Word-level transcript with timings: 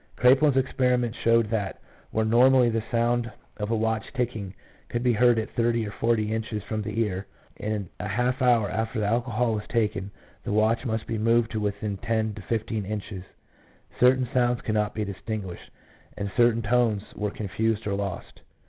Kraepelin's 0.15 0.57
experiments 0.57 1.15
showed 1.19 1.51
that 1.51 1.79
where 2.09 2.25
normally 2.25 2.69
the 2.71 2.81
sound 2.89 3.31
of 3.57 3.69
a 3.69 3.75
watch 3.75 4.11
ticking 4.15 4.55
could 4.89 5.03
be 5.03 5.13
heard 5.13 5.37
at 5.37 5.51
thirty 5.51 5.85
or 5.87 5.91
forty 5.91 6.33
inches 6.33 6.63
from 6.63 6.81
the 6.81 6.99
ear, 7.01 7.27
in 7.57 7.87
a 7.99 8.07
half 8.07 8.41
hour 8.41 8.67
after 8.67 9.03
alcohol 9.03 9.53
was 9.53 9.67
taken 9.69 10.09
the 10.43 10.51
watch 10.51 10.87
must 10.87 11.05
be 11.05 11.19
moved 11.19 11.51
to 11.51 11.59
within 11.59 11.97
ten 11.97 12.33
to 12.33 12.41
fifteen 12.41 12.83
inches. 12.83 13.23
Certain 13.99 14.27
sounds 14.33 14.61
could 14.61 14.73
not 14.73 14.95
be 14.95 15.05
distinguished, 15.05 15.69
and 16.17 16.31
certain 16.35 16.63
tones 16.63 17.03
were 17.15 17.29
confused 17.29 17.85
or 17.85 17.93
lost. 17.93 18.41